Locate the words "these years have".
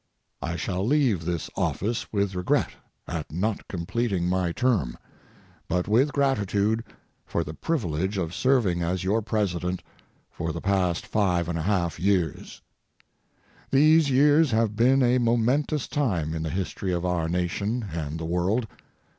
13.69-14.75